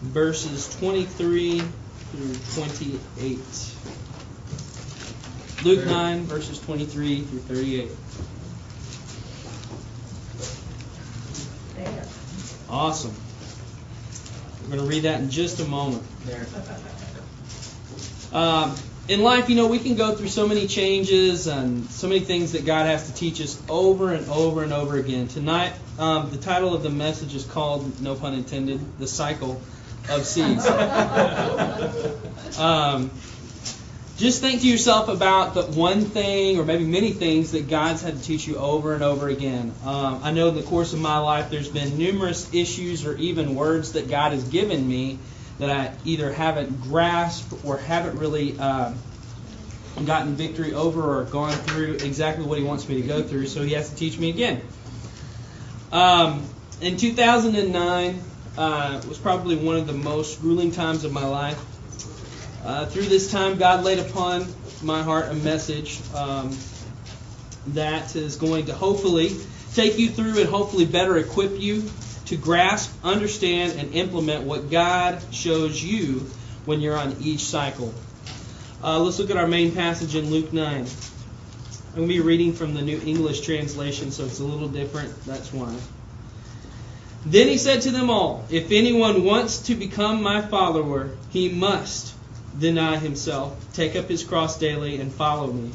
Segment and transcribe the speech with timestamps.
[0.00, 3.38] verses 23 through 28.
[5.62, 7.90] Luke 9, verses 23 through 38.
[12.70, 13.14] Awesome.
[14.62, 16.02] We're going to read that in just a moment.
[16.24, 16.46] There.
[18.32, 18.74] Um,
[19.08, 22.52] in life, you know, we can go through so many changes and so many things
[22.52, 25.26] that God has to teach us over and over and over again.
[25.26, 29.60] Tonight, um, the title of the message is called, no pun intended, The Cycle
[30.10, 30.66] of Seeds.
[32.58, 33.10] um,
[34.16, 38.18] just think to yourself about the one thing or maybe many things that God's had
[38.18, 39.72] to teach you over and over again.
[39.84, 43.54] Um, I know in the course of my life there's been numerous issues or even
[43.54, 45.18] words that God has given me
[45.58, 48.92] that I either haven't grasped or haven't really uh,
[50.04, 53.62] gotten victory over or gone through exactly what He wants me to go through, so
[53.62, 54.60] He has to teach me again.
[55.92, 56.46] Um,
[56.80, 58.22] in 2009
[58.56, 61.58] uh, was probably one of the most grueling times of my life.
[62.64, 64.46] Uh, through this time, God laid upon
[64.82, 66.56] my heart a message um,
[67.68, 69.36] that is going to hopefully
[69.74, 71.88] take you through and hopefully better equip you
[72.26, 76.26] to grasp, understand, and implement what God shows you
[76.64, 77.92] when you're on each cycle.
[78.82, 80.64] Uh, let's look at our main passage in Luke 9.
[80.64, 80.86] I'm
[81.96, 85.24] going to be reading from the New English translation, so it's a little different.
[85.24, 85.74] That's why.
[87.26, 92.14] Then he said to them all, If anyone wants to become my follower, he must
[92.58, 95.70] deny himself, take up his cross daily, and follow me.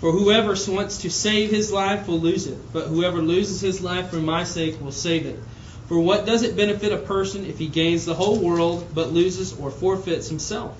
[0.00, 4.10] For whoever wants to save his life will lose it, but whoever loses his life
[4.10, 5.38] for my sake will save it.
[5.86, 9.52] For what does it benefit a person if he gains the whole world but loses
[9.52, 10.76] or forfeits himself?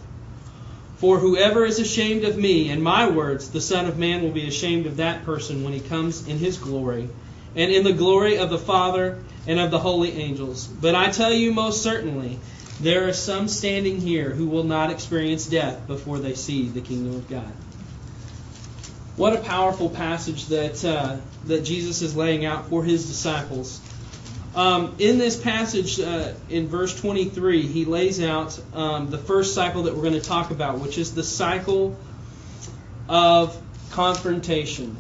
[0.96, 4.48] For whoever is ashamed of me and my words, the Son of Man will be
[4.48, 7.08] ashamed of that person when he comes in his glory,
[7.54, 10.66] and in the glory of the Father and of the holy angels.
[10.66, 12.38] But I tell you most certainly,
[12.80, 17.14] there are some standing here who will not experience death before they see the kingdom
[17.14, 17.52] of God.
[19.16, 21.16] What a powerful passage that uh,
[21.46, 23.80] that Jesus is laying out for his disciples.
[24.54, 29.84] Um, in this passage, uh, in verse 23, he lays out um, the first cycle
[29.84, 31.96] that we're going to talk about, which is the cycle
[33.08, 33.58] of
[33.92, 34.96] confrontation.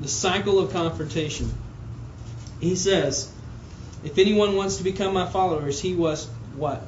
[0.00, 1.52] The cycle of confrontation.
[2.60, 3.30] He says,
[4.04, 6.26] If anyone wants to become my followers, he was
[6.56, 6.82] what?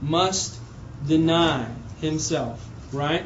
[0.00, 0.58] must
[1.06, 1.66] deny
[2.00, 3.24] himself, right?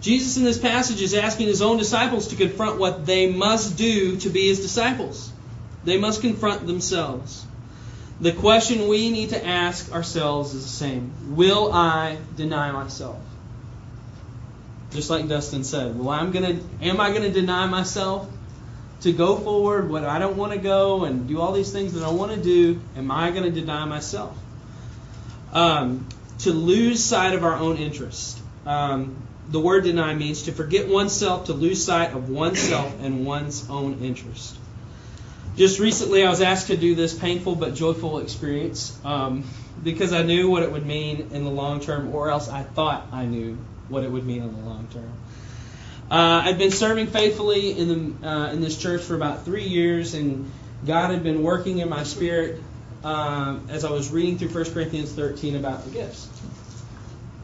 [0.00, 4.16] Jesus in this passage is asking his own disciples to confront what they must do
[4.18, 5.32] to be his disciples.
[5.84, 7.44] They must confront themselves.
[8.20, 13.18] The question we need to ask ourselves is the same Will I deny myself?
[14.90, 18.28] Just like Dustin said, well, I'm gonna, am I going to deny myself
[19.02, 22.02] to go forward when I don't want to go and do all these things that
[22.02, 22.80] I want to do?
[22.96, 24.36] Am I going to deny myself?
[25.52, 26.06] um,
[26.40, 28.40] to lose sight of our own interest.
[28.66, 29.16] Um,
[29.48, 34.00] the word deny means to forget oneself, to lose sight of oneself and one's own
[34.02, 34.56] interest.
[35.56, 39.44] Just recently, I was asked to do this painful but joyful experience um,
[39.82, 43.08] because I knew what it would mean in the long term, or else I thought
[43.10, 45.10] I knew what it would mean in the long term.
[46.10, 50.14] Uh, I'd been serving faithfully in the uh, in this church for about three years,
[50.14, 50.50] and
[50.86, 52.62] God had been working in my spirit
[53.04, 56.28] um, as I was reading through 1 Corinthians 13 about the gifts.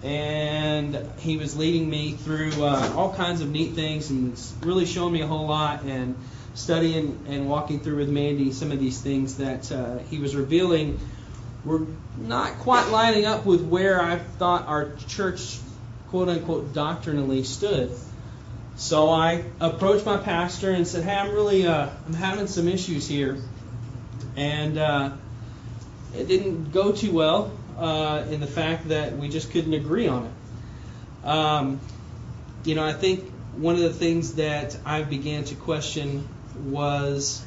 [0.03, 5.13] And he was leading me through uh, all kinds of neat things and really showing
[5.13, 6.17] me a whole lot and
[6.55, 11.01] studying and walking through with Mandy some of these things that uh, he was revealing
[11.65, 11.87] were
[12.19, 15.59] not quite lining up with where I thought our church,
[16.09, 17.91] quote unquote, doctrinally stood.
[18.77, 23.07] So I approached my pastor and said, "Hey, I'm really uh, I'm having some issues
[23.07, 23.39] here,
[24.37, 25.12] and uh,
[26.17, 30.27] it didn't go too well uh, in the fact that we just couldn't agree on
[30.27, 31.27] it.
[31.27, 31.81] Um,
[32.65, 36.29] you know, I think one of the things that I began to question
[36.67, 37.45] was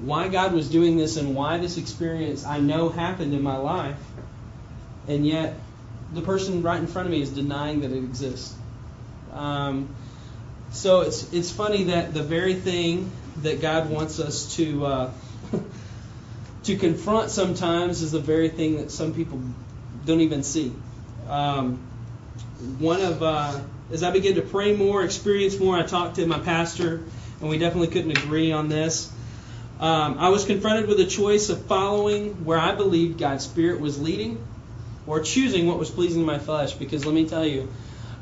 [0.00, 3.98] why God was doing this and why this experience I know happened in my life,
[5.08, 5.58] and yet
[6.14, 8.54] the person right in front of me is denying that it exists.
[9.32, 9.88] Um,
[10.70, 13.10] so it's it's funny that the very thing
[13.42, 15.10] that God wants us to uh,
[16.64, 19.40] to confront sometimes is the very thing that some people
[20.04, 20.72] don't even see.
[21.28, 21.76] Um,
[22.78, 23.60] one of uh,
[23.90, 27.02] as I began to pray more, experience more, I talked to my pastor,
[27.40, 29.10] and we definitely couldn't agree on this.
[29.80, 34.00] Um, I was confronted with a choice of following where I believed God's Spirit was
[34.00, 34.44] leading,
[35.06, 36.74] or choosing what was pleasing my flesh.
[36.74, 37.72] Because let me tell you,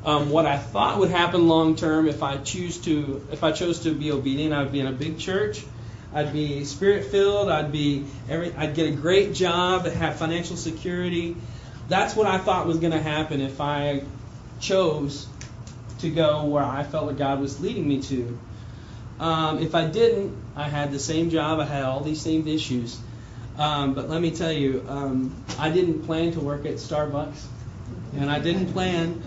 [0.06, 3.80] um, what I thought would happen long term if I choose to, if I chose
[3.80, 5.62] to be obedient, I would be in a big church
[6.16, 7.50] I'd be spirit filled.
[7.50, 8.50] I'd be every.
[8.54, 11.36] I'd get a great job, have financial security.
[11.88, 14.02] that's what I thought was going to happen if I
[14.58, 15.28] chose
[15.98, 18.38] to go where I felt that God was leading me to.
[19.20, 22.98] Um, if I didn't, I had the same job, I had all these same issues.
[23.58, 27.44] Um, but let me tell you, um, I didn't plan to work at Starbucks,
[28.16, 29.22] and I didn't plan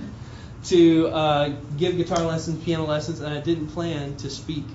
[0.65, 4.65] to uh, give guitar lessons, piano lessons, and I didn't plan to speak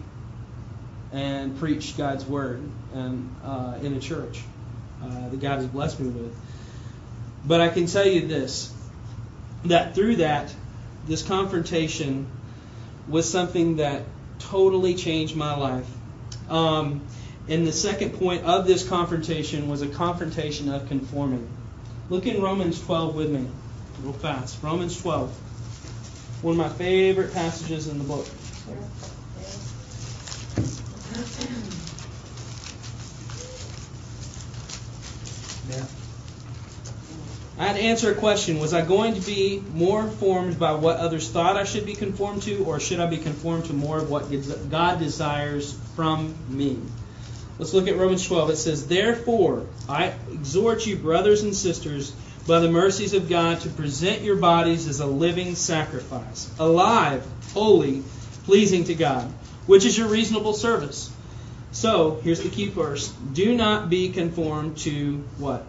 [1.12, 4.42] and preach God's word and, uh, in a church
[5.02, 6.36] uh, that God has blessed me with.
[7.46, 8.72] But I can tell you this
[9.66, 10.54] that through that,
[11.06, 12.26] this confrontation
[13.08, 14.02] was something that
[14.38, 15.88] totally changed my life.
[16.48, 17.02] Um,
[17.48, 21.48] and the second point of this confrontation was a confrontation of conforming.
[22.10, 23.46] Look in Romans 12 with me,
[24.02, 24.62] real fast.
[24.62, 25.38] Romans 12.
[26.44, 28.26] One of my favorite passages in the book.
[35.70, 35.86] Yeah.
[37.56, 38.60] I had to answer a question.
[38.60, 42.42] Was I going to be more formed by what others thought I should be conformed
[42.42, 44.30] to, or should I be conformed to more of what
[44.68, 46.78] God desires from me?
[47.58, 48.50] Let's look at Romans 12.
[48.50, 52.12] It says, Therefore, I exhort you, brothers and sisters,
[52.46, 58.02] by the mercies of God, to present your bodies as a living sacrifice, alive, holy,
[58.44, 59.26] pleasing to God,
[59.66, 61.10] which is your reasonable service.
[61.72, 65.64] So, here's the key verse Do not be conformed to what?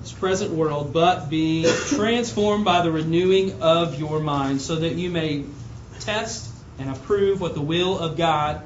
[0.00, 5.10] This present world, but be transformed by the renewing of your mind, so that you
[5.10, 5.44] may
[5.98, 8.62] test and approve what the will of God,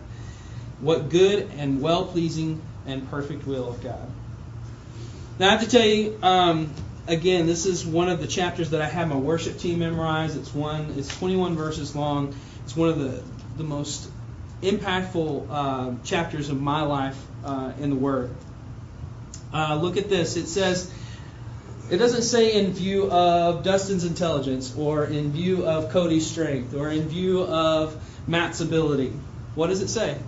[0.81, 4.09] what good and well pleasing and perfect will of God.
[5.39, 6.73] Now, I have to tell you, um,
[7.07, 10.37] again, this is one of the chapters that I have my worship team memorize.
[10.37, 12.35] It's one, it's 21 verses long.
[12.65, 13.23] It's one of the
[13.57, 14.11] the most
[14.63, 18.31] impactful uh, chapters of my life uh, in the Word.
[19.53, 20.37] Uh, look at this.
[20.37, 20.93] It says,
[21.91, 26.91] it doesn't say in view of Dustin's intelligence or in view of Cody's strength or
[26.91, 27.97] in view of
[28.27, 29.13] Matt's ability.
[29.55, 30.19] What does it say?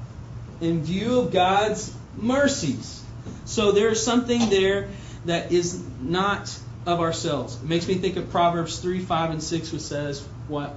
[0.60, 3.02] In view of God's mercies.
[3.46, 4.90] So there's something there
[5.24, 7.56] that is not of ourselves.
[7.56, 10.74] It makes me think of Proverbs 3, 5, and 6, which says, What?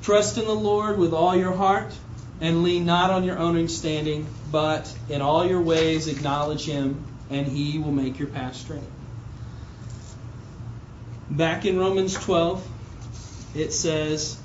[0.00, 1.92] Trust in the Lord with all your heart
[2.40, 7.46] and lean not on your own understanding, but in all your ways acknowledge him, and
[7.46, 8.80] he will make your path straight.
[11.28, 12.66] Back in Romans 12,
[13.56, 14.38] it says,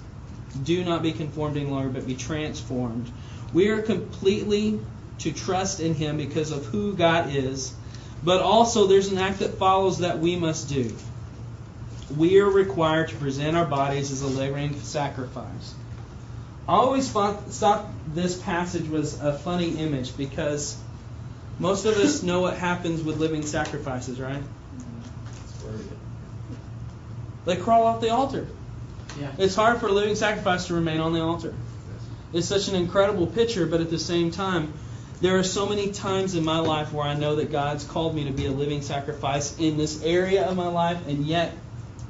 [0.64, 3.10] Do not be conformed any longer, but be transformed.
[3.54, 4.80] We are completely
[5.20, 7.74] to trust in him because of who God is,
[8.24, 10.96] but also there's an act that follows that we must do.
[12.16, 15.76] We are required to present our bodies as a living sacrifice.
[16.68, 17.44] I always thought
[18.14, 20.78] this passage was a funny image because
[21.60, 24.42] most of us know what happens with living sacrifices, right?
[27.46, 28.48] They crawl off the altar.
[29.20, 29.32] Yeah.
[29.38, 31.54] It's hard for a living sacrifice to remain on the altar.
[32.32, 34.74] It's such an incredible picture, but at the same time,
[35.24, 38.26] there are so many times in my life where I know that God's called me
[38.26, 41.54] to be a living sacrifice in this area of my life, and yet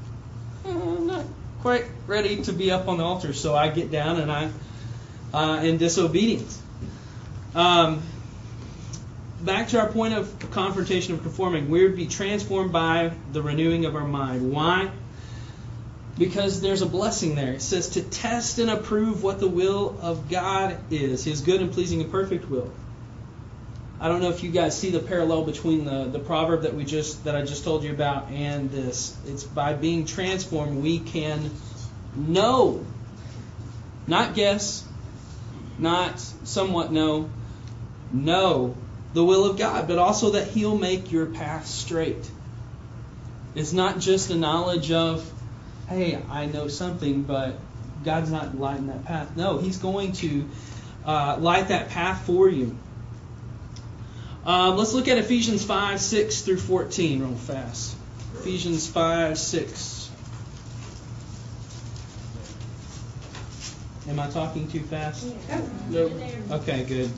[0.65, 1.23] I'm not
[1.61, 4.49] quite ready to be up on the altar, so I get down and I
[5.31, 6.59] uh, in disobedience.
[7.53, 8.01] Um,
[9.41, 13.85] back to our point of confrontation of conforming, we're to be transformed by the renewing
[13.85, 14.51] of our mind.
[14.51, 14.89] Why?
[16.17, 17.53] Because there's a blessing there.
[17.53, 21.71] It says to test and approve what the will of God is, His good and
[21.71, 22.71] pleasing and perfect will.
[24.03, 26.83] I don't know if you guys see the parallel between the, the proverb that we
[26.83, 29.17] just that I just told you about and this.
[29.25, 31.49] It's by being transformed we can
[32.13, 32.85] know,
[34.05, 34.85] not guess,
[35.79, 37.29] not somewhat know,
[38.11, 38.75] know
[39.13, 42.29] the will of God, but also that He'll make your path straight.
[43.55, 45.31] It's not just a knowledge of,
[45.87, 47.57] hey, I know something, but
[48.03, 49.37] God's not lighting that path.
[49.37, 50.49] No, He's going to
[51.05, 52.77] uh, light that path for you.
[54.45, 57.95] Um, let's look at Ephesians 5, 6 through 14 real fast.
[58.39, 60.09] Ephesians 5, 6.
[64.09, 65.25] Am I talking too fast?
[65.89, 66.11] No.
[66.51, 67.09] Okay, good.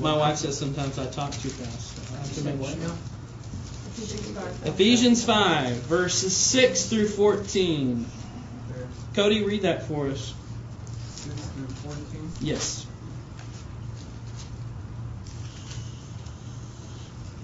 [0.00, 2.08] My wife says sometimes I talk too fast.
[2.08, 2.88] so I have to make what sure.
[2.88, 4.72] now?
[4.72, 8.06] Ephesians 5, verses 6 through 14.
[9.16, 10.34] Cody, read that for us.
[11.08, 12.30] Six through fourteen.
[12.42, 12.84] Yes.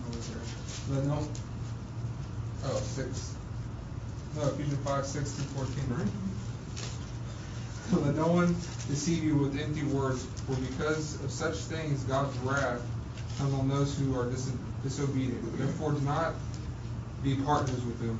[0.04, 0.42] What was there?
[0.92, 1.26] The no.
[2.64, 3.34] Oh, six.
[4.36, 6.08] No, Ephesians five, six through fourteen, right?
[7.90, 8.54] So that no one
[8.88, 12.82] deceive you with empty words, for because of such things God's wrath
[13.38, 15.56] comes on those who are dis- disobedient.
[15.56, 16.34] Therefore, do not
[17.22, 18.18] be partners with them.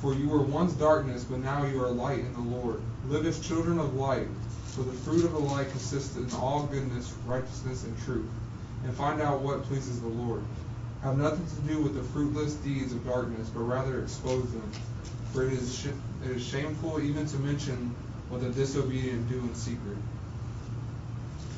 [0.00, 2.80] For you were once darkness, but now you are light in the Lord.
[3.08, 4.28] Live as children of light,
[4.66, 8.30] for the fruit of the light consists in all goodness, righteousness, and truth.
[8.84, 10.44] And find out what pleases the Lord.
[11.06, 14.68] Have nothing to do with the fruitless deeds of darkness, but rather expose them.
[15.32, 17.94] For it is, sh- it is shameful even to mention
[18.28, 19.98] what the disobedient do in secret.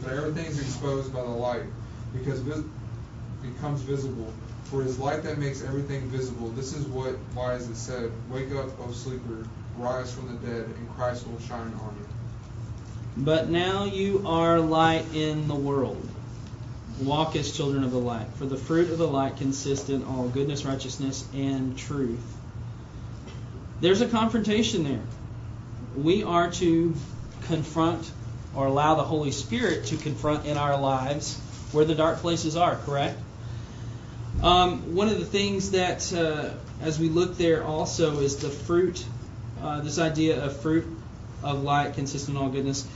[0.03, 1.63] But everything is exposed by the light,
[2.13, 2.63] because vis-
[3.41, 4.35] becomes visible.
[4.65, 6.51] For it is light that makes everything visible.
[6.51, 7.15] This is what
[7.55, 9.47] is it said, Wake up, O sleeper,
[9.79, 13.25] rise from the dead, and Christ will shine on you.
[13.25, 16.07] But now you are light in the world.
[17.01, 18.27] Walk as children of the light.
[18.37, 22.37] For the fruit of the light consists in all goodness, righteousness, and truth.
[23.81, 25.03] There's a confrontation there.
[25.97, 26.95] We are to
[27.43, 28.11] confront
[28.55, 31.39] or allow the Holy Spirit to confront in our lives
[31.73, 33.19] where the dark places are, correct?
[34.43, 36.51] Um, one of the things that, uh,
[36.81, 39.05] as we look there also, is the fruit,
[39.63, 40.87] uh, this idea of fruit
[41.43, 42.87] of light consistent in all goodness.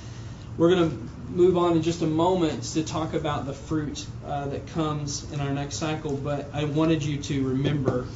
[0.57, 4.47] We're going to move on in just a moment to talk about the fruit uh,
[4.49, 8.07] that comes in our next cycle, but I wanted you to remember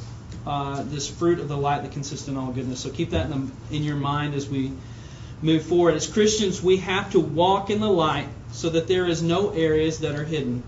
[0.45, 2.79] uh, this fruit of the light that consists in all goodness.
[2.79, 4.71] So keep that in, the, in your mind as we
[5.41, 5.95] move forward.
[5.95, 9.99] As Christians, we have to walk in the light so that there is no areas
[9.99, 10.63] that are hidden.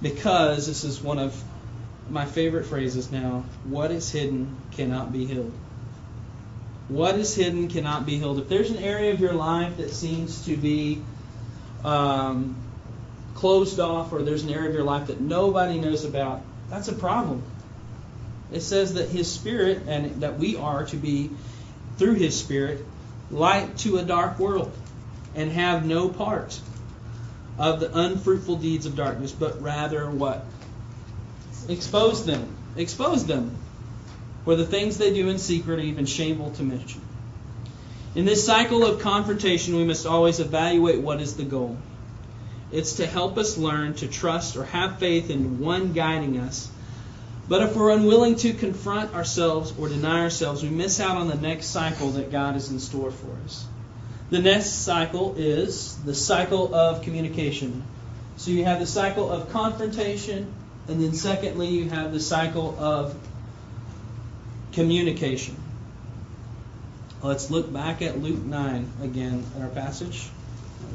[0.00, 1.40] Because this is one of
[2.10, 5.52] my favorite phrases now what is hidden cannot be hid.
[6.92, 8.38] What is hidden cannot be healed.
[8.38, 11.00] If there's an area of your life that seems to be
[11.84, 12.54] um,
[13.34, 16.92] closed off, or there's an area of your life that nobody knows about, that's a
[16.92, 17.42] problem.
[18.52, 21.30] It says that His Spirit, and that we are to be,
[21.96, 22.84] through His Spirit,
[23.30, 24.70] light to a dark world,
[25.34, 26.60] and have no part
[27.58, 30.44] of the unfruitful deeds of darkness, but rather what?
[31.70, 32.54] Expose them.
[32.76, 33.56] Expose them.
[34.44, 37.00] For the things they do in secret are even shameful to mention.
[38.14, 41.78] In this cycle of confrontation, we must always evaluate what is the goal.
[42.72, 46.70] It's to help us learn to trust or have faith in one guiding us.
[47.48, 51.36] But if we're unwilling to confront ourselves or deny ourselves, we miss out on the
[51.36, 53.66] next cycle that God is in store for us.
[54.30, 57.84] The next cycle is the cycle of communication.
[58.36, 60.52] So you have the cycle of confrontation,
[60.88, 63.14] and then secondly, you have the cycle of
[64.72, 65.56] communication.
[67.22, 70.28] Let's look back at Luke 9 again in our passage.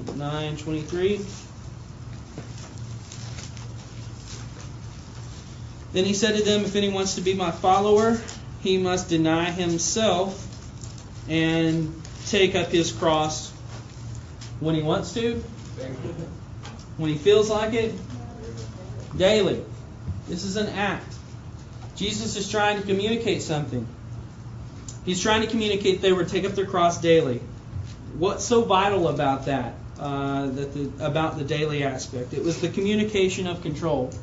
[0.05, 1.25] 9:23.
[5.93, 8.19] Then he said to them, If anyone wants to be my follower,
[8.61, 10.43] he must deny himself
[11.29, 11.93] and
[12.27, 13.51] take up his cross
[14.59, 15.35] when he wants to,
[16.97, 17.93] when he feels like it,
[19.17, 19.63] daily.
[20.27, 21.06] This is an act.
[21.97, 23.85] Jesus is trying to communicate something.
[25.03, 27.41] He's trying to communicate they would take up their cross daily.
[28.17, 29.73] What's so vital about that?
[29.99, 32.33] Uh, that the, about the daily aspect.
[32.33, 34.13] It was the communication of control.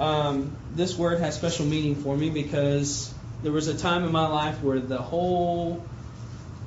[0.00, 3.14] Um, this word has special meaning for me because
[3.44, 5.84] there was a time in my life where the whole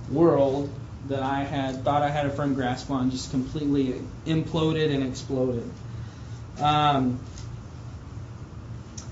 [0.10, 0.70] world
[1.10, 5.70] that I had thought I had a firm grasp on just completely imploded and exploded.
[6.62, 7.20] Um,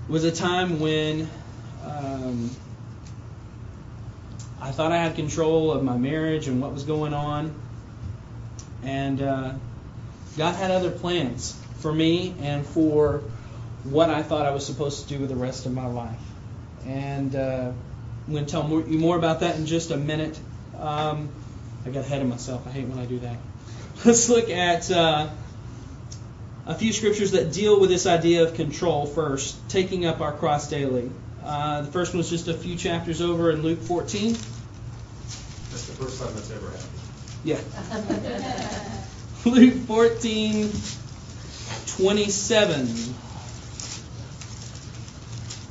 [0.07, 1.29] was a time when
[1.83, 2.51] um,
[4.61, 7.53] I thought I had control of my marriage and what was going on,
[8.83, 9.53] and uh,
[10.37, 13.23] God had other plans for me and for
[13.83, 16.19] what I thought I was supposed to do with the rest of my life.
[16.85, 17.71] And uh,
[18.27, 20.39] I'm going to tell more, you more about that in just a minute.
[20.79, 21.29] Um,
[21.85, 22.67] I got ahead of myself.
[22.67, 23.37] I hate when I do that.
[24.05, 25.29] Let's look at uh,
[26.65, 30.69] a few scriptures that deal with this idea of control first, taking up our cross
[30.69, 31.11] daily.
[31.43, 34.31] Uh, the first one was just a few chapters over in Luke 14.
[34.33, 36.89] That's the first time that's ever happened.
[37.43, 37.59] Yeah.
[39.45, 40.71] Luke 14,
[41.97, 43.13] 27.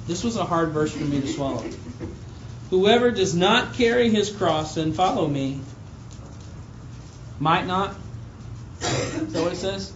[0.06, 1.64] This was a hard verse for me to swallow.
[2.70, 5.60] Whoever does not carry his cross and follow me
[7.40, 7.96] might not.
[8.80, 9.92] Is that what it says?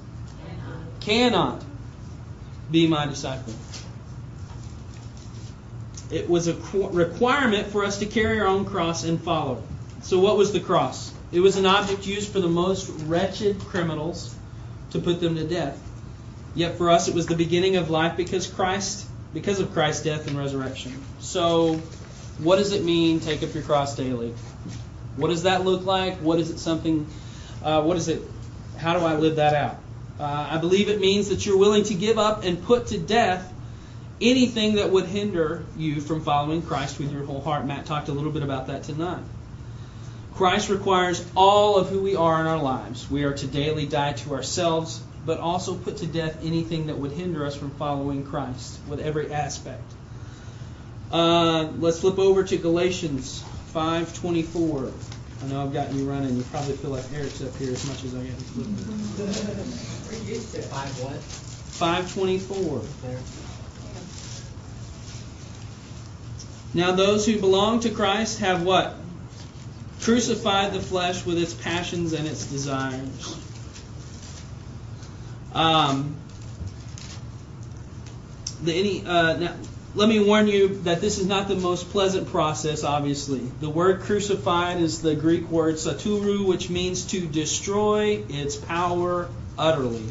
[1.08, 1.64] Cannot
[2.70, 3.54] be my disciple.
[6.10, 9.62] It was a requirement for us to carry our own cross and follow.
[10.02, 11.10] So, what was the cross?
[11.32, 14.36] It was an object used for the most wretched criminals
[14.90, 15.82] to put them to death.
[16.54, 20.28] Yet for us, it was the beginning of life because Christ, because of Christ's death
[20.28, 20.92] and resurrection.
[21.20, 21.76] So,
[22.36, 23.20] what does it mean?
[23.20, 24.34] Take up your cross daily.
[25.16, 26.18] What does that look like?
[26.18, 26.58] What is it?
[26.58, 27.06] Something?
[27.64, 28.20] Uh, what is it?
[28.76, 29.78] How do I live that out?
[30.18, 33.52] Uh, I believe it means that you're willing to give up and put to death
[34.20, 37.64] anything that would hinder you from following Christ with your whole heart.
[37.64, 39.22] Matt talked a little bit about that tonight.
[40.34, 43.10] Christ requires all of who we are in our lives.
[43.10, 47.12] We are to daily die to ourselves, but also put to death anything that would
[47.12, 49.82] hinder us from following Christ with every aspect.
[51.12, 53.42] Uh, let's flip over to Galatians
[53.74, 54.92] 5:24.
[55.40, 56.36] I know I've gotten you running.
[56.36, 58.34] You probably feel like Eric's up here as much as I am.
[60.64, 61.20] Five what?
[61.20, 62.82] 524.
[63.02, 63.18] There.
[66.74, 68.96] Now those who belong to Christ have what?
[70.00, 73.36] Crucified the flesh with its passions and its desires.
[75.54, 76.16] Um,
[78.62, 79.54] the, any, uh, now,
[79.98, 83.40] let me warn you that this is not the most pleasant process, obviously.
[83.40, 89.28] The word crucified is the Greek word stauroo, which means to destroy its power
[89.58, 90.04] utterly.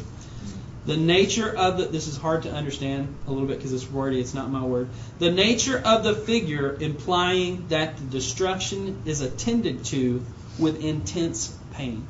[0.84, 4.20] The nature of the this is hard to understand a little bit because it's wordy,
[4.20, 4.90] it's not my word.
[5.20, 10.22] The nature of the figure implying that the destruction is attended to
[10.58, 12.06] with intense pain.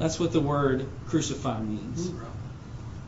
[0.00, 2.10] That's what the word crucify means.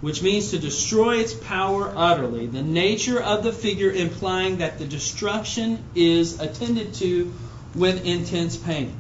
[0.07, 2.47] Which means to destroy its power utterly.
[2.47, 7.35] The nature of the figure implying that the destruction is attended to
[7.75, 8.95] with intense pain.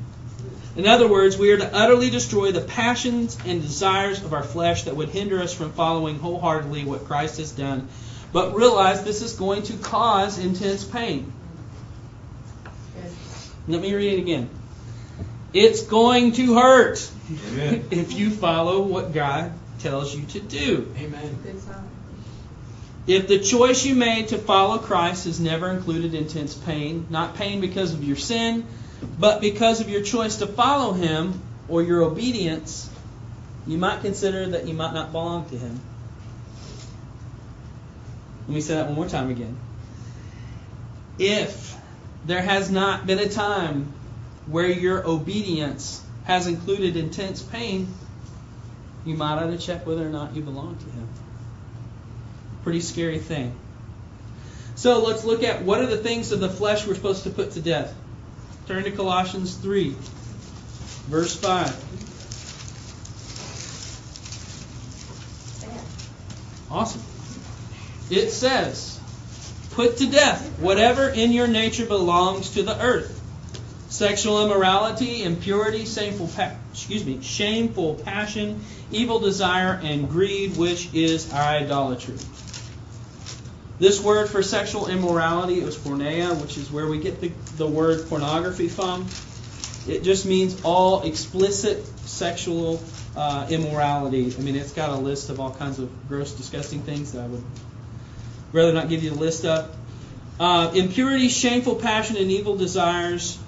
[0.74, 4.82] In other words, we are to utterly destroy the passions and desires of our flesh
[4.82, 7.86] that would hinder us from following wholeheartedly what Christ has done,
[8.32, 11.32] but realize this is going to cause intense pain.
[13.68, 14.50] Let me read it again.
[15.52, 17.84] It's going to hurt Amen.
[17.92, 20.92] if you follow what God tells you to do.
[20.98, 21.38] Amen.
[23.06, 27.60] If the choice you made to follow Christ has never included intense pain, not pain
[27.60, 28.66] because of your sin,
[29.18, 32.90] but because of your choice to follow Him or your obedience,
[33.66, 35.80] you might consider that you might not belong to Him.
[38.48, 39.56] Let me say that one more time again.
[41.18, 41.76] If
[42.24, 43.92] there has not been a time
[44.46, 47.88] where your obedience has included intense pain,
[49.06, 51.08] you might ought to check whether or not you belong to Him.
[52.64, 53.54] Pretty scary thing.
[54.74, 57.52] So let's look at what are the things of the flesh we're supposed to put
[57.52, 57.94] to death.
[58.66, 59.94] Turn to Colossians 3,
[61.08, 61.84] verse 5.
[66.70, 67.02] Awesome.
[68.10, 69.00] It says,
[69.70, 73.15] Put to death whatever in your nature belongs to the earth
[73.96, 81.32] sexual immorality, impurity, shameful, pa- excuse me, shameful passion, evil desire, and greed, which is
[81.32, 82.18] idolatry.
[83.78, 88.06] This word for sexual immorality is porneia, which is where we get the, the word
[88.10, 89.06] pornography from.
[89.88, 92.82] It just means all explicit sexual
[93.16, 94.30] uh, immorality.
[94.36, 97.26] I mean, it's got a list of all kinds of gross, disgusting things that I
[97.28, 97.44] would
[98.52, 99.74] rather not give you the list of.
[100.38, 103.38] Uh, impurity, shameful passion, and evil desires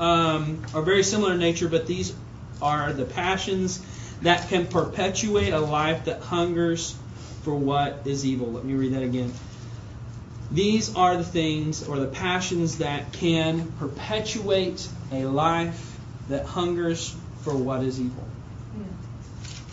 [0.00, 2.14] um, are very similar in nature, but these
[2.60, 3.84] are the passions
[4.22, 6.96] that can perpetuate a life that hungers
[7.42, 8.50] for what is evil.
[8.52, 9.32] Let me read that again.
[10.50, 17.54] These are the things or the passions that can perpetuate a life that hungers for
[17.54, 18.26] what is evil.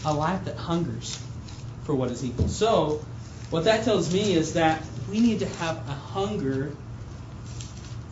[0.06, 1.20] A life that hungers
[1.86, 2.48] for what is evil.
[2.48, 3.04] So,
[3.50, 6.76] what that tells me is that we need to have a hunger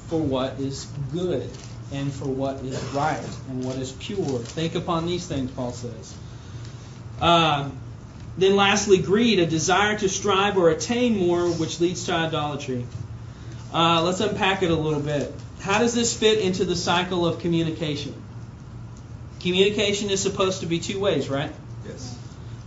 [0.08, 1.50] for what is good
[1.94, 4.40] and for what is right and what is pure.
[4.40, 6.16] Think upon these things, Paul says.
[7.22, 7.78] Um,
[8.38, 12.86] then, lastly, greed, a desire to strive or attain more, which leads to idolatry.
[13.72, 15.34] Uh, let's unpack it a little bit.
[15.60, 18.14] How does this fit into the cycle of communication?
[19.40, 21.52] Communication is supposed to be two ways, right?
[21.86, 22.18] Yes.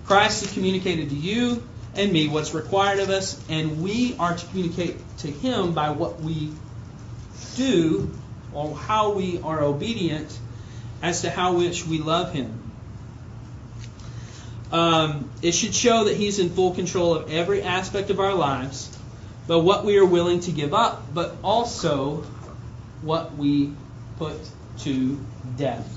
[0.06, 1.62] Christ has communicated to you
[1.96, 6.20] and me what's required of us, and we are to communicate to Him by what
[6.20, 6.52] we
[7.56, 8.12] do
[8.52, 10.36] or how we are obedient
[11.02, 12.62] as to how which we love Him.
[14.72, 18.96] Um, it should show that He's in full control of every aspect of our lives,
[19.46, 22.24] but what we are willing to give up, but also
[23.02, 23.72] what we
[24.18, 24.36] put
[24.78, 25.24] to
[25.56, 25.96] death.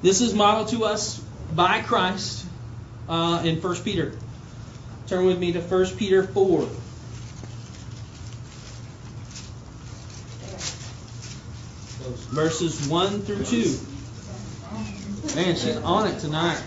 [0.00, 1.18] This is modeled to us
[1.54, 2.46] by Christ
[3.08, 4.14] uh, in 1 Peter.
[5.08, 6.68] Turn with me to 1 Peter 4.
[12.28, 13.78] Verses 1 through 2.
[15.34, 16.58] Man, she's on it tonight.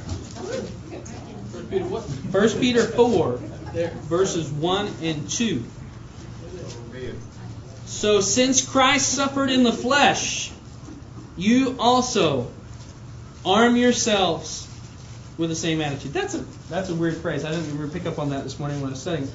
[1.71, 5.63] 1 Peter 4, verses 1 and 2.
[7.85, 10.51] So, since Christ suffered in the flesh,
[11.37, 12.47] you also
[13.45, 14.67] arm yourselves
[15.37, 16.13] with the same attitude.
[16.13, 17.43] That's a that's a weird phrase.
[17.43, 19.29] I didn't even pick up on that this morning when I was studying.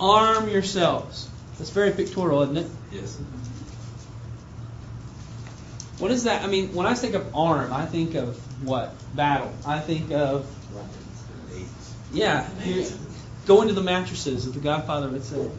[0.00, 1.28] Arm yourselves.
[1.58, 2.66] That's very pictorial, isn't it?
[2.92, 3.18] Yes.
[5.98, 6.42] What is that?
[6.42, 8.94] I mean, when I think of arm, I think of what?
[9.14, 9.52] Battle.
[9.64, 10.46] I think of
[12.14, 12.48] yeah,
[13.46, 15.50] go into the mattresses, as the Godfather would say.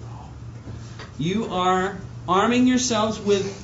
[1.18, 3.62] You are arming yourselves with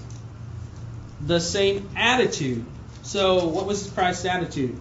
[1.26, 2.66] the same attitude.
[3.04, 4.80] So, what was Christ's attitude?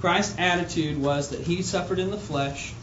[0.00, 2.74] Christ's attitude was that he suffered in the flesh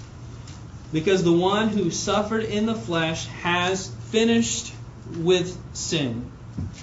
[0.91, 4.73] because the one who suffered in the flesh has finished
[5.17, 6.32] with sin.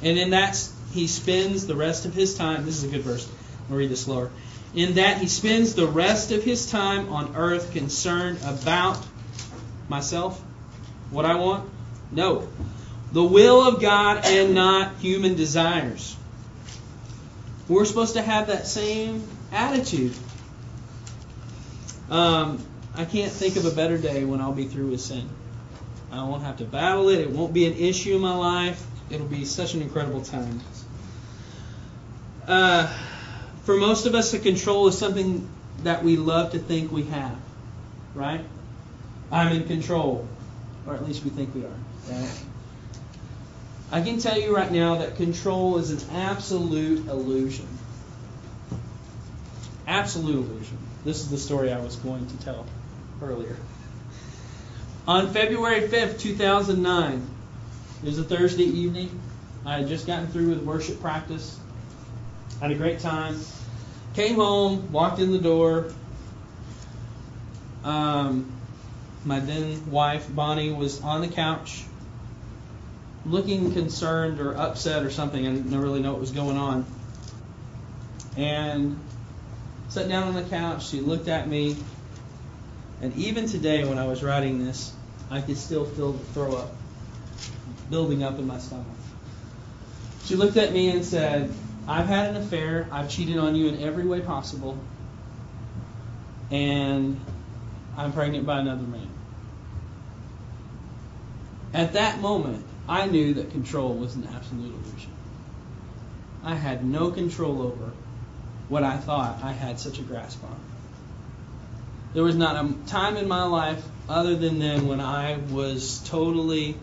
[0.02, 0.58] And in that,
[0.92, 2.64] he spends the rest of his time.
[2.64, 3.30] This is a good verse.
[3.68, 4.30] I'll read this slower.
[4.74, 9.04] In that, he spends the rest of his time on earth concerned about
[9.88, 10.40] myself,
[11.10, 11.68] what I want?
[12.12, 12.48] No.
[13.12, 16.16] The will of God and not human desires.
[17.68, 20.14] We're supposed to have that same attitude.
[22.08, 25.28] Um, I can't think of a better day when I'll be through with sin.
[26.12, 27.20] I won't have to battle it.
[27.20, 28.84] It won't be an issue in my life.
[29.10, 30.60] It'll be such an incredible time.
[32.46, 32.86] Uh,
[33.64, 35.48] for most of us, the control is something
[35.82, 37.36] that we love to think we have,
[38.14, 38.44] right?
[39.32, 40.28] I'm in control,
[40.86, 41.70] or at least we think we are.
[42.08, 42.40] Right?
[43.92, 47.66] I can tell you right now that control is an absolute illusion.
[49.86, 50.78] Absolute illusion.
[51.04, 52.66] This is the story I was going to tell
[53.22, 53.56] earlier.
[55.08, 57.26] On February 5th, 2009,
[58.02, 59.20] it was a Thursday evening.
[59.66, 61.58] I had just gotten through with worship practice.
[62.60, 63.38] Had a great time.
[64.14, 65.92] Came home, walked in the door.
[67.84, 68.50] Um,
[69.24, 71.84] my then wife, Bonnie, was on the couch
[73.26, 75.46] looking concerned or upset or something.
[75.46, 76.86] I didn't really know what was going on.
[78.38, 78.98] And
[79.90, 80.88] sat down on the couch.
[80.88, 81.76] She looked at me.
[83.02, 84.92] And even today, when I was writing this,
[85.30, 86.79] I could still feel the throw up
[87.90, 88.86] building up in my stomach.
[90.24, 91.52] She looked at me and said,
[91.88, 92.88] I've had an affair.
[92.92, 94.78] I've cheated on you in every way possible.
[96.50, 97.20] And
[97.96, 99.10] I'm pregnant by another man.
[101.74, 105.10] At that moment, I knew that control was an absolute illusion.
[106.42, 107.92] I had no control over
[108.68, 110.60] what I thought I had such a grasp on.
[112.14, 116.76] There was not a time in my life other than then when I was totally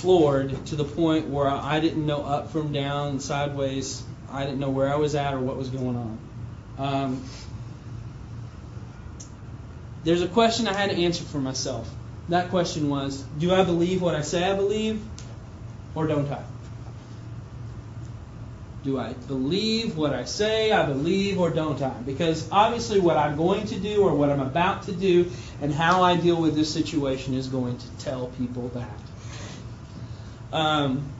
[0.00, 4.02] floored to the point where I didn't know up from down, sideways.
[4.30, 6.18] I didn't know where I was at or what was going on.
[6.78, 7.24] Um,
[10.04, 11.92] there's a question I had to answer for myself.
[12.28, 15.02] That question was Do I believe what I say I believe,
[15.94, 16.42] or don't I?
[18.84, 21.90] Do I believe what I say I believe, or don't I?
[22.02, 25.30] Because obviously, what I'm going to do or what I'm about to do
[25.60, 29.07] and how I deal with this situation is going to tell people that.
[30.52, 31.12] Um,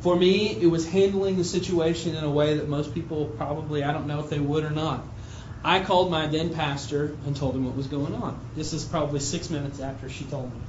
[0.00, 3.92] for me, it was handling the situation in a way that most people probably, I
[3.92, 5.02] don't know if they would or not.
[5.64, 8.38] I called my then pastor and told him what was going on.
[8.54, 10.60] This is probably six minutes after she told me.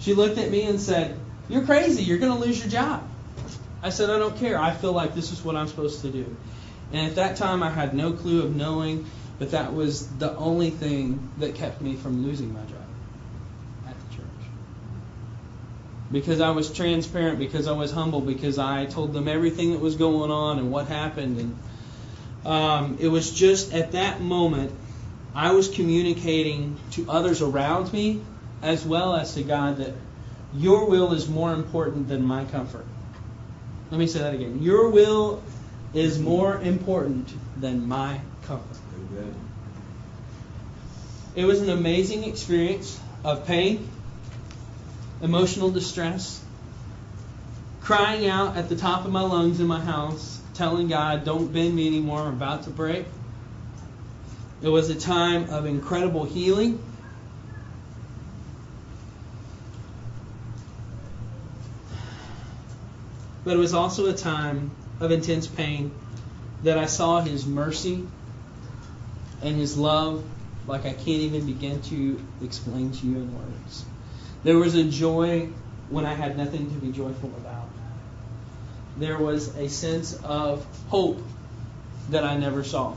[0.00, 1.18] She looked at me and said,
[1.48, 2.02] You're crazy.
[2.02, 3.08] You're going to lose your job.
[3.82, 4.60] I said, I don't care.
[4.60, 6.36] I feel like this is what I'm supposed to do.
[6.92, 9.06] And at that time, I had no clue of knowing,
[9.38, 12.86] but that was the only thing that kept me from losing my job
[13.86, 14.26] at the church.
[16.12, 19.96] Because I was transparent, because I was humble, because I told them everything that was
[19.96, 21.38] going on and what happened.
[21.40, 21.58] And
[22.46, 24.72] um, it was just at that moment
[25.34, 28.22] I was communicating to others around me
[28.62, 29.92] as well as to God that
[30.54, 32.86] your will is more important than my comfort.
[33.90, 34.62] Let me say that again.
[34.62, 35.42] Your will
[35.92, 37.28] is more important
[37.60, 38.78] than my comfort.
[38.94, 39.34] Amen.
[41.34, 43.88] It was an amazing experience of pain,
[45.22, 46.42] emotional distress,
[47.80, 51.74] crying out at the top of my lungs in my house, telling God, Don't bend
[51.74, 53.06] me anymore, I'm about to break.
[54.62, 56.82] It was a time of incredible healing.
[63.44, 65.92] But it was also a time of intense pain
[66.64, 68.06] that I saw His mercy
[69.42, 70.24] and His love
[70.66, 73.84] like I can't even begin to explain to you in words.
[74.46, 75.48] There was a joy
[75.90, 77.68] when I had nothing to be joyful about.
[78.96, 81.20] There was a sense of hope
[82.10, 82.94] that I never saw.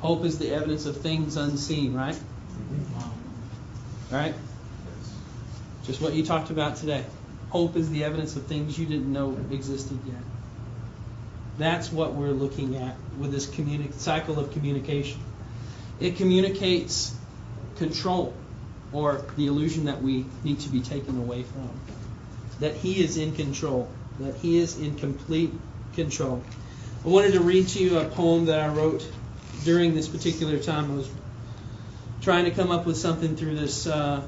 [0.00, 2.18] Hope is the evidence of things unseen, right?
[4.10, 4.34] Right?
[5.84, 7.04] Just what you talked about today.
[7.50, 10.16] Hope is the evidence of things you didn't know existed yet.
[11.56, 15.20] That's what we're looking at with this communi- cycle of communication.
[16.00, 17.14] It communicates
[17.76, 18.34] control
[18.92, 21.70] or the illusion that we need to be taken away from.
[22.60, 25.52] That He is in control, that He is in complete
[25.94, 26.42] control.
[27.04, 29.06] I wanted to read to you a poem that I wrote
[29.64, 30.90] during this particular time.
[30.90, 31.10] I was
[32.20, 34.22] trying to come up with something through this uh,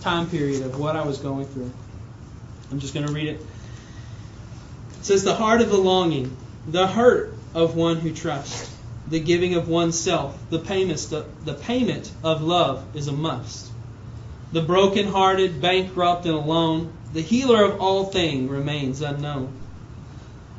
[0.00, 1.70] time period of what I was going through.
[2.70, 3.40] I'm just going to read it.
[4.98, 8.71] It says, The heart of the longing, the hurt of one who trusts,
[9.12, 10.98] the giving of oneself, the payment,
[11.44, 13.70] the payment of love is a must.
[14.52, 19.52] The broken-hearted, bankrupt, and alone, the healer of all things remains unknown.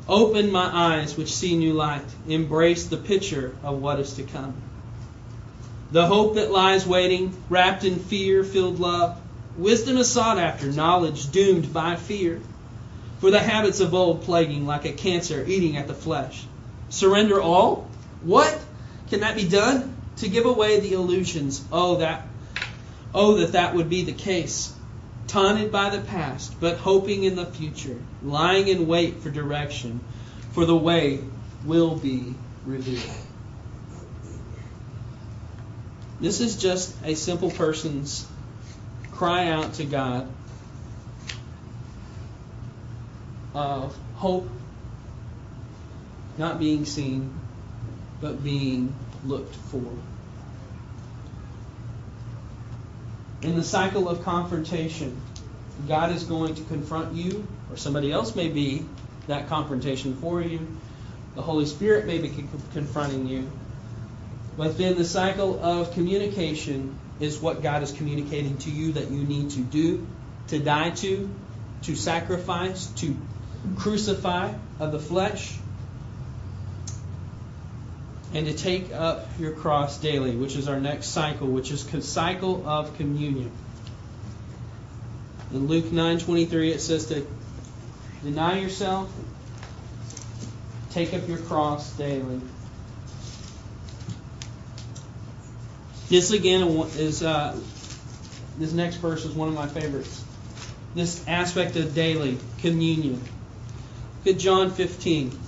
[0.08, 4.54] Open my eyes which see new light, embrace the picture of what is to come.
[5.90, 9.20] The hope that lies waiting, wrapped in fear filled love,
[9.56, 12.40] wisdom is sought after, knowledge doomed by fear.
[13.18, 16.44] For the habits of old plaguing like a cancer eating at the flesh.
[16.88, 17.88] Surrender all?
[18.24, 18.58] What?
[19.10, 19.96] Can that be done?
[20.16, 21.62] To give away the illusions.
[21.70, 22.26] Oh, that
[23.14, 24.72] oh that that would be the case.
[25.26, 30.00] Taunted by the past, but hoping in the future, lying in wait for direction,
[30.52, 31.20] for the way
[31.64, 32.34] will be
[32.64, 33.02] revealed.
[36.20, 38.26] This is just a simple person's
[39.12, 40.28] cry out to God
[43.54, 44.48] of hope
[46.38, 47.32] not being seen,
[48.20, 49.82] but being looked for.
[53.42, 55.20] In the cycle of confrontation,
[55.86, 58.86] God is going to confront you, or somebody else may be
[59.26, 60.66] that confrontation for you.
[61.34, 62.32] The Holy Spirit may be
[62.72, 63.50] confronting you.
[64.56, 69.24] But then the cycle of communication is what God is communicating to you that you
[69.24, 70.06] need to do,
[70.48, 71.28] to die to,
[71.82, 73.16] to sacrifice, to
[73.76, 75.58] crucify of the flesh,
[78.34, 82.68] and to take up your cross daily, which is our next cycle, which is cycle
[82.68, 83.52] of communion.
[85.52, 87.24] In Luke 9:23 it says to
[88.24, 89.08] deny yourself,
[90.90, 92.40] take up your cross daily.
[96.08, 96.66] This again
[96.96, 97.56] is uh,
[98.58, 100.24] this next verse is one of my favorites.
[100.96, 103.22] This aspect of daily communion.
[104.24, 105.38] Look at John 15.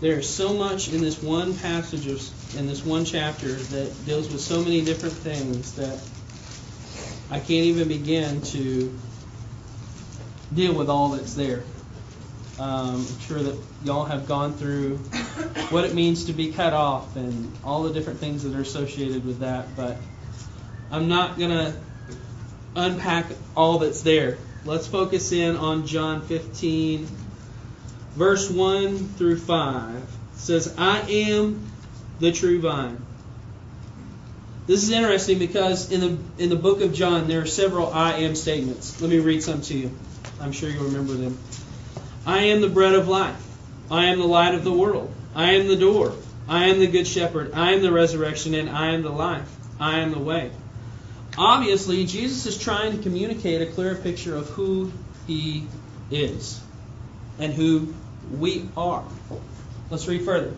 [0.00, 4.42] There's so much in this one passage, of, in this one chapter, that deals with
[4.42, 5.98] so many different things that
[7.30, 8.98] I can't even begin to
[10.54, 11.62] deal with all that's there.
[12.58, 14.96] Um, I'm sure that y'all have gone through
[15.70, 19.24] what it means to be cut off and all the different things that are associated
[19.24, 19.96] with that, but
[20.90, 21.74] I'm not going to
[22.74, 24.36] unpack all that's there.
[24.64, 27.08] Let's focus in on John 15
[28.16, 30.02] verse 1 through 5
[30.34, 31.70] says, I am
[32.18, 33.04] the true vine.
[34.66, 38.14] This is interesting because in the in the book of John there are several I
[38.14, 39.00] am statements.
[39.00, 39.92] Let me read some to you.
[40.40, 41.38] I'm sure you'll remember them.
[42.26, 43.40] I am the bread of life.
[43.90, 45.14] I am the light of the world.
[45.36, 46.14] I am the door.
[46.48, 47.52] I am the good shepherd.
[47.54, 49.48] I am the resurrection and I am the life.
[49.78, 50.50] I am the way.
[51.38, 54.90] Obviously, Jesus is trying to communicate a clear picture of who
[55.28, 55.66] he
[56.10, 56.60] is
[57.38, 57.94] and who
[58.30, 59.04] we are.
[59.90, 60.54] Let's read further.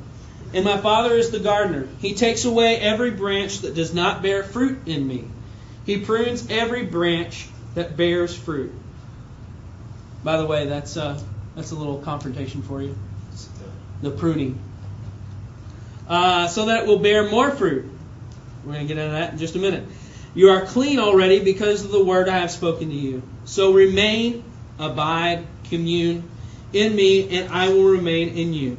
[0.55, 1.89] And my Father is the gardener.
[2.01, 5.25] He takes away every branch that does not bear fruit in me.
[5.85, 8.73] He prunes every branch that bears fruit.
[10.25, 11.21] By the way, that's uh,
[11.55, 12.97] that's a little confrontation for you.
[14.03, 14.59] The pruning.
[16.09, 17.85] Uh, so that it will bear more fruit.
[18.65, 19.85] We're going to get into that in just a minute.
[20.35, 23.23] You are clean already because of the word I have spoken to you.
[23.45, 24.45] So remain,
[24.79, 26.29] abide, commune
[26.73, 28.77] in me, and I will remain in you.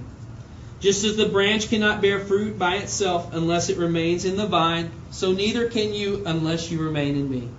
[0.79, 4.91] Just as the branch cannot bear fruit by itself unless it remains in the vine,
[5.11, 7.49] so neither can you unless you remain in me.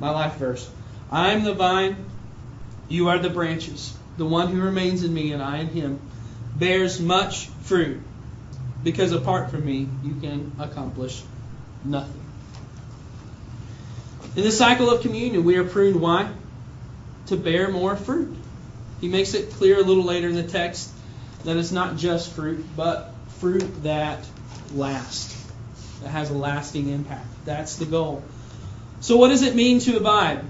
[0.00, 0.68] My life verse.
[1.10, 1.96] I am the vine,
[2.88, 3.96] you are the branches.
[4.16, 6.00] The one who remains in me and I in him
[6.56, 8.00] bears much fruit,
[8.82, 11.22] because apart from me, you can accomplish
[11.84, 12.20] nothing.
[14.36, 16.28] In the cycle of communion, we are pruned why?
[17.26, 18.36] To bear more fruit.
[19.00, 20.90] He makes it clear a little later in the text
[21.44, 24.26] that it's not just fruit, but fruit that
[24.74, 25.46] lasts,
[26.02, 27.26] that has a lasting impact.
[27.44, 28.22] That's the goal.
[29.00, 30.40] So, what does it mean to abide?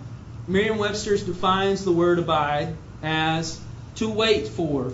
[0.46, 3.60] Merriam Webster defines the word abide as
[3.96, 4.92] to wait for,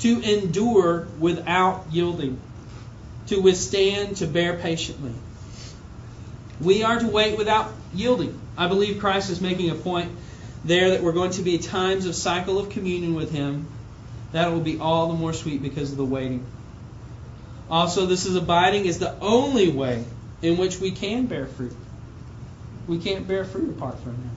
[0.00, 2.40] to endure without yielding,
[3.26, 5.12] to withstand, to bear patiently.
[6.60, 8.38] We are to wait without yielding.
[8.56, 10.10] I believe Christ is making a point
[10.64, 13.66] there that we're going to be times of cycle of communion with Him.
[14.32, 16.46] That will be all the more sweet because of the waiting.
[17.70, 20.04] Also, this is abiding is the only way
[20.42, 21.74] in which we can bear fruit.
[22.86, 24.30] We can't bear fruit apart from Him.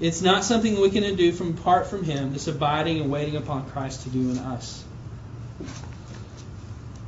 [0.00, 2.32] It's not something we can do from apart from Him.
[2.32, 4.84] This abiding and waiting upon Christ to do in us.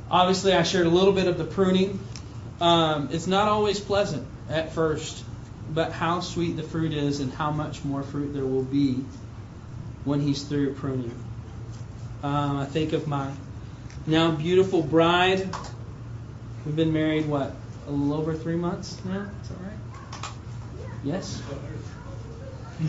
[0.09, 1.99] Obviously, I shared a little bit of the pruning.
[2.61, 5.25] Um, it's not always pleasant at first,
[5.73, 9.03] but how sweet the fruit is, and how much more fruit there will be
[10.03, 11.15] when He's through pruning.
[12.23, 13.31] Um, I think of my
[14.07, 15.49] now beautiful bride.
[16.65, 17.53] We've been married, what,
[17.87, 19.29] a little over three months now?
[19.41, 20.31] Is that right?
[21.03, 21.41] Yes?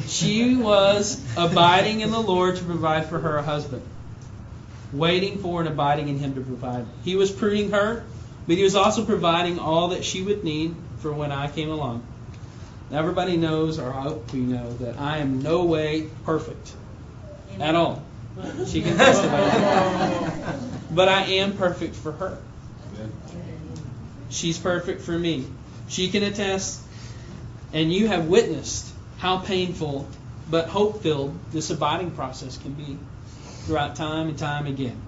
[0.07, 3.83] She was abiding in the Lord to provide for her husband,
[4.93, 6.87] waiting for and abiding in Him to provide.
[7.05, 8.05] He was pruning her,
[8.47, 12.03] but He was also providing all that she would need for when I came along.
[12.93, 16.73] Everybody knows, or I hope you know, that I am no way perfect
[17.61, 18.03] at all.
[18.67, 20.57] She can testify.
[20.91, 22.39] But I am perfect for her.
[24.31, 25.47] She's perfect for me.
[25.89, 26.81] She can attest,
[27.73, 30.09] and you have witnessed how painful
[30.51, 32.99] but hope filled this abiding process can be
[33.65, 35.01] throughout time and time again.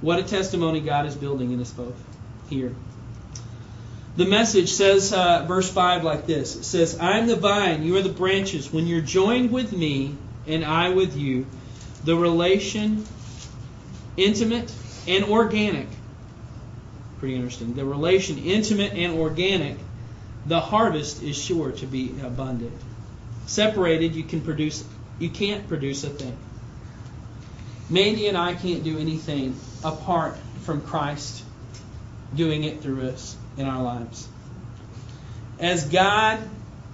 [0.00, 1.96] What a testimony God is building in us both
[2.48, 2.74] here.
[4.18, 7.96] The message says, uh, verse 5 like this It says, I am the vine, you
[7.98, 8.72] are the branches.
[8.72, 11.46] When you're joined with me and I with you,
[12.02, 13.06] the relation,
[14.16, 14.74] intimate
[15.06, 15.86] and organic,
[17.20, 17.74] pretty interesting.
[17.74, 19.76] The relation, intimate and organic,
[20.46, 22.76] the harvest is sure to be abundant.
[23.46, 24.84] Separated, you can produce,
[25.20, 26.36] you can't produce a thing.
[27.88, 29.54] Mandy and I can't do anything
[29.84, 31.44] apart from Christ
[32.34, 34.28] doing it through us in our lives.
[35.58, 36.38] As God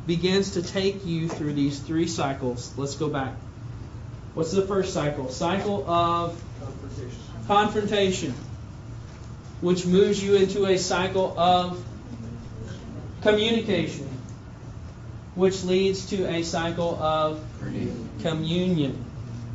[0.07, 3.35] begins to take you through these three cycles, let's go back.
[4.35, 5.31] What's the first cycle?
[5.31, 7.20] Cycle of Confrontation.
[7.46, 8.35] confrontation,
[9.61, 11.85] which moves you into a cycle of
[13.22, 14.09] communication,
[15.35, 17.44] which leads to a cycle of
[18.22, 19.05] communion.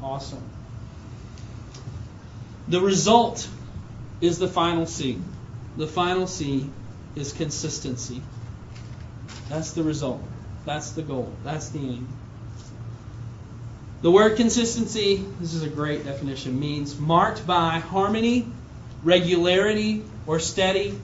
[0.01, 0.43] Awesome.
[2.67, 3.47] The result
[4.21, 5.19] is the final C.
[5.77, 6.69] The final C
[7.19, 8.21] is consistency.
[9.49, 10.21] That's the result.
[10.65, 11.33] That's the goal.
[11.43, 12.07] That's the aim.
[14.01, 18.47] The word consistency, this is a great definition, means marked by harmony,
[19.03, 20.97] regularity, or steady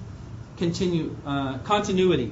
[0.57, 2.31] continue, uh, continuity,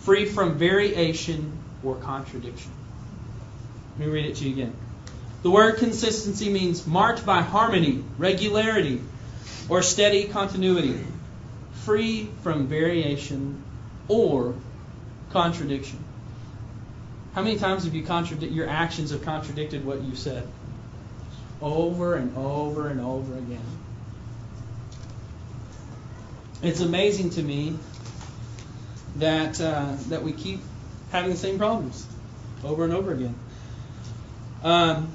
[0.00, 2.70] free from variation or contradiction.
[3.98, 4.76] Let me read it to you again.
[5.42, 9.00] The word consistency means marked by harmony, regularity,
[9.68, 11.04] or steady continuity,
[11.84, 13.62] free from variation
[14.08, 14.54] or
[15.30, 15.98] contradiction.
[17.34, 20.46] How many times have you contradict your actions have contradicted what you said?
[21.60, 23.62] Over and over and over again.
[26.62, 27.76] It's amazing to me
[29.16, 30.60] that uh, that we keep
[31.10, 32.06] having the same problems
[32.64, 33.34] over and over again.
[34.62, 35.10] Um,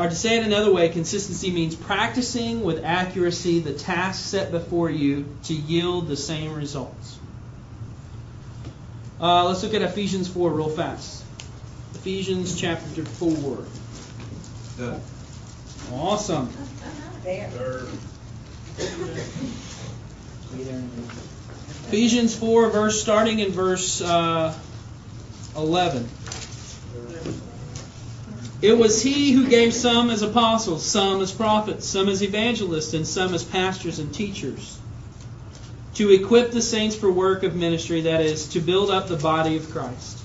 [0.00, 4.88] or to say it another way, consistency means practicing with accuracy the task set before
[4.88, 7.18] you to yield the same results.
[9.20, 11.22] Uh, let's look at Ephesians 4 real fast.
[11.96, 13.64] Ephesians chapter 4.
[14.78, 15.02] Done.
[15.92, 16.48] Awesome.
[17.22, 17.82] There.
[21.88, 24.58] Ephesians 4, verse starting in verse uh,
[25.54, 26.08] 11.
[28.62, 33.06] It was he who gave some as apostles, some as prophets, some as evangelists, and
[33.06, 34.78] some as pastors and teachers,
[35.94, 39.56] to equip the saints for work of ministry, that is, to build up the body
[39.56, 40.18] of Christ,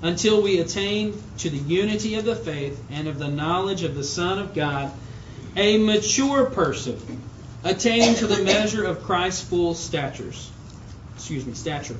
[0.00, 4.04] until we attain to the unity of the faith and of the knowledge of the
[4.04, 4.90] Son of God,
[5.54, 6.98] a mature person,
[7.64, 10.50] attaining to the measure of Christ's full statures.
[11.16, 11.96] Excuse me, stature.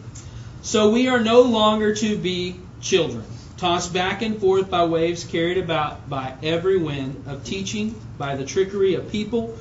[0.62, 3.24] So we are no longer to be children
[3.56, 8.44] tossed back and forth by waves carried about by every wind of teaching, by the
[8.44, 9.56] trickery of people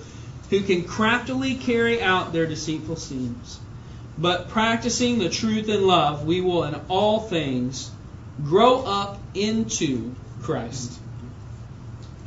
[0.49, 3.59] who can craftily carry out their deceitful schemes.
[4.17, 7.89] But practicing the truth in love, we will in all things
[8.43, 10.99] grow up into Christ,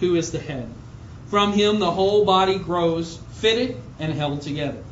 [0.01, 0.69] who is the head.
[1.29, 4.83] From him the whole body grows, fitted and held together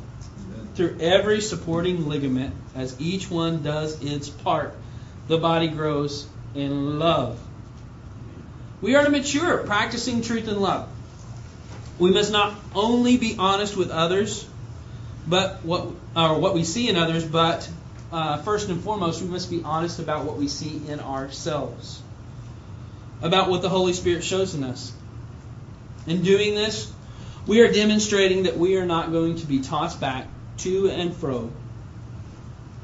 [0.75, 4.75] through every supporting ligament, as each one does its part,
[5.27, 7.39] the body grows in love.
[8.81, 10.89] We are to mature, practicing truth and love.
[11.99, 14.47] We must not only be honest with others,
[15.27, 17.69] but what or what we see in others, but
[18.11, 22.01] uh, first and foremost, we must be honest about what we see in ourselves,
[23.21, 24.93] about what the Holy Spirit shows in us.
[26.07, 26.91] In doing this,
[27.47, 30.27] we are demonstrating that we are not going to be tossed back
[30.59, 31.51] to and fro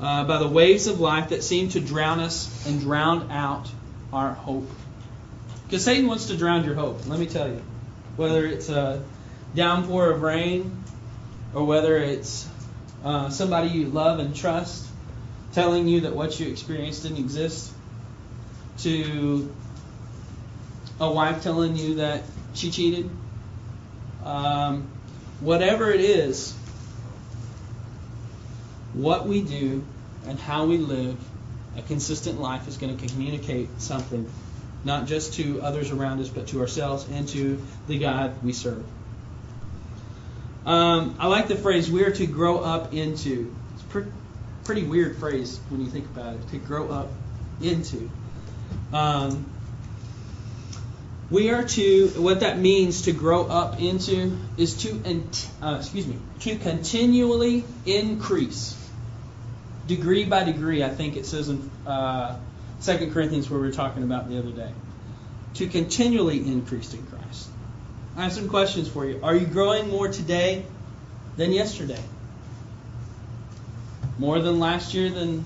[0.02, 3.70] uh, by the waves of life that seem to drown us and drown out
[4.12, 4.70] our hope.
[5.68, 7.62] Because Satan wants to drown your hope, let me tell you.
[8.18, 9.04] Whether it's a
[9.56, 10.84] downpour of rain
[11.54, 12.47] or whether it's
[13.06, 14.88] uh, somebody you love and trust
[15.54, 17.74] telling you that what you experienced didn't exist,
[18.80, 19.54] to
[20.99, 22.24] a wife telling you that
[22.54, 23.10] she cheated,
[24.24, 24.88] um,
[25.39, 26.56] whatever it is,
[28.94, 29.84] what we do
[30.28, 31.18] and how we live
[31.78, 34.30] a consistent life is going to communicate something,
[34.84, 38.84] not just to others around us, but to ourselves and to the God we serve.
[40.66, 44.12] Um, I like the phrase "we are to grow up into." It's a pre-
[44.64, 46.50] pretty weird phrase when you think about it.
[46.50, 47.10] To grow up
[47.62, 48.10] into.
[48.94, 49.50] Um,
[51.32, 55.24] we are to what that means to grow up into is to
[55.62, 58.76] uh, excuse me to continually increase
[59.88, 60.84] degree by degree.
[60.84, 62.38] I think it says in uh,
[62.84, 64.72] 2 Corinthians where we were talking about the other day
[65.56, 67.50] to continually increase in Christ.
[68.16, 69.20] I have some questions for you.
[69.24, 70.66] Are you growing more today
[71.38, 72.02] than yesterday?
[74.18, 75.46] More than last year than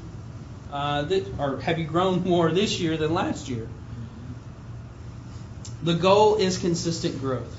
[0.71, 1.07] uh,
[1.39, 3.67] or have you grown more this year than last year?
[5.83, 7.55] The goal is consistent growth.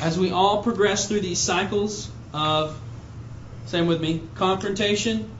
[0.00, 2.80] As we all progress through these cycles of,
[3.66, 5.30] same with me, confrontation,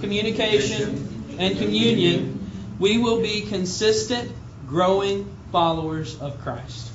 [0.00, 4.32] communication, and communion, we will be consistent,
[4.66, 6.90] growing followers of Christ.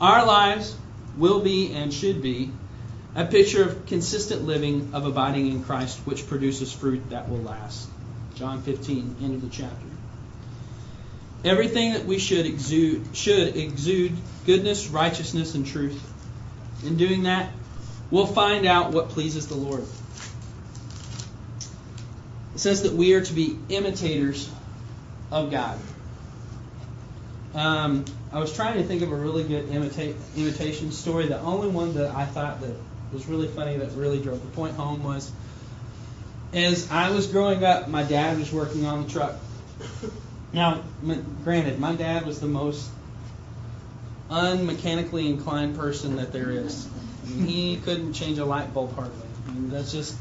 [0.00, 0.76] Our lives
[1.16, 2.50] will be and should be
[3.14, 7.88] a picture of consistent living, of abiding in Christ, which produces fruit that will last.
[8.34, 9.86] John 15, end of the chapter.
[11.44, 14.12] Everything that we should exude should exude
[14.46, 16.02] goodness, righteousness, and truth.
[16.84, 17.50] In doing that,
[18.14, 19.82] we'll find out what pleases the Lord.
[22.54, 24.48] It says that we are to be imitators
[25.32, 25.76] of God.
[27.54, 31.26] Um, I was trying to think of a really good imita- imitation story.
[31.26, 32.76] The only one that I thought that
[33.12, 35.32] was really funny that really drove the point home was
[36.52, 39.34] as I was growing up, my dad was working on the truck.
[40.52, 40.84] Now,
[41.42, 42.88] granted, my dad was the most
[44.30, 46.88] unmechanically inclined person that there is.
[47.26, 49.26] He couldn't change a light bulb hardly.
[49.46, 50.16] I mean, that's just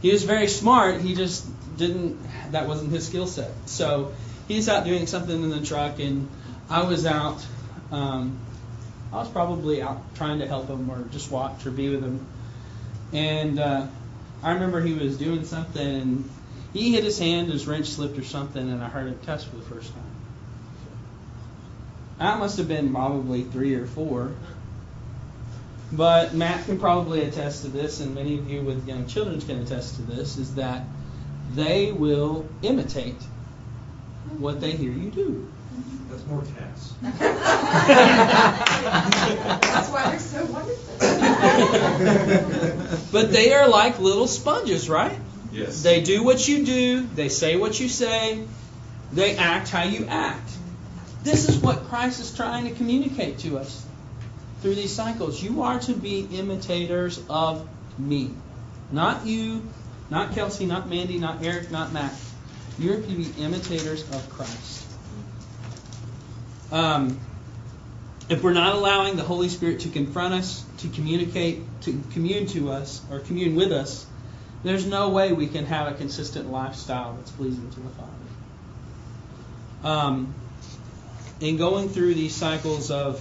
[0.00, 1.00] he was very smart.
[1.00, 2.18] He just didn't.
[2.52, 3.50] That wasn't his skill set.
[3.66, 4.12] So
[4.48, 6.28] he's out doing something in the truck, and
[6.68, 7.44] I was out.
[7.90, 8.38] Um,
[9.12, 12.26] I was probably out trying to help him or just watch or be with him.
[13.12, 13.86] And uh,
[14.42, 16.30] I remember he was doing something, and
[16.72, 19.56] he hit his hand, his wrench slipped or something, and I heard him cuss for
[19.56, 20.02] the first time.
[22.18, 24.32] I must have been probably three or four.
[25.92, 29.60] But Matt can probably attest to this, and many of you with young children can
[29.60, 30.84] attest to this, is that
[31.54, 33.20] they will imitate
[34.38, 35.52] what they hear you do.
[36.08, 36.94] That's more cats.
[39.60, 40.98] That's why they're so wonderful.
[43.12, 45.18] but they are like little sponges, right?
[45.52, 45.82] Yes.
[45.82, 48.46] They do what you do, they say what you say,
[49.12, 50.50] they act how you act.
[51.22, 53.84] This is what Christ is trying to communicate to us
[54.62, 55.42] through these cycles.
[55.42, 58.30] You are to be imitators of me.
[58.92, 59.68] Not you,
[60.08, 62.14] not Kelsey, not Mandy, not Eric, not Matt.
[62.78, 64.86] You're to be imitators of Christ.
[66.70, 67.20] Um,
[68.28, 72.70] if we're not allowing the Holy Spirit to confront us, to communicate, to commune to
[72.70, 74.06] us, or commune with us,
[74.62, 78.12] there's no way we can have a consistent lifestyle that's pleasing to the Father.
[79.84, 80.34] Um,
[81.40, 83.20] in going through these cycles of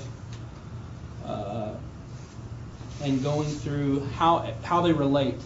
[1.25, 1.73] uh,
[3.01, 5.39] and going through how how they relate,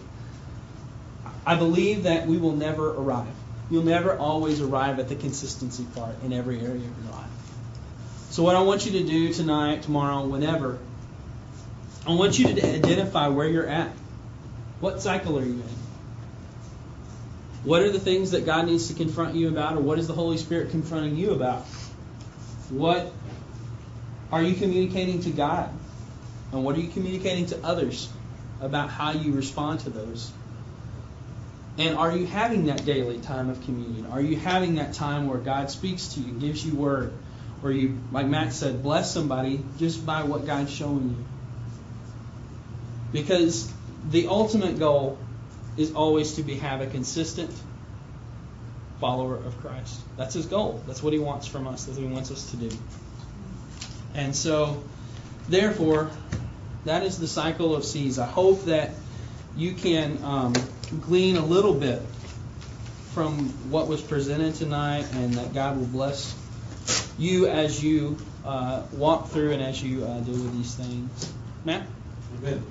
[1.44, 3.34] I believe that we will never arrive.
[3.70, 7.30] You'll never always arrive at the consistency part in every area of your life.
[8.30, 10.78] So what I want you to do tonight, tomorrow, whenever,
[12.06, 13.90] I want you to identify where you're at.
[14.78, 15.76] What cycle are you in?
[17.64, 20.12] What are the things that God needs to confront you about, or what is the
[20.12, 21.62] Holy Spirit confronting you about?
[22.70, 23.12] What
[24.32, 25.70] are you communicating to God?
[26.52, 28.08] And what are you communicating to others
[28.60, 30.32] about how you respond to those?
[31.78, 34.06] And are you having that daily time of communion?
[34.06, 37.12] Are you having that time where God speaks to you, gives you word,
[37.62, 41.24] or you, like Matt said, bless somebody just by what God's showing you?
[43.12, 43.70] Because
[44.08, 45.18] the ultimate goal
[45.76, 47.50] is always to be have a consistent
[49.00, 50.00] follower of Christ.
[50.16, 50.82] That's his goal.
[50.86, 51.84] That's what he wants from us.
[51.84, 52.70] That's what he wants us to do.
[54.16, 54.82] And so,
[55.48, 56.10] therefore,
[56.84, 58.18] that is the cycle of C's.
[58.18, 58.90] I hope that
[59.56, 60.54] you can um,
[61.02, 62.00] glean a little bit
[63.12, 66.34] from what was presented tonight, and that God will bless
[67.18, 71.32] you as you uh, walk through and as you uh, deal with these things.
[71.64, 71.86] Matt?
[72.38, 72.64] Amen.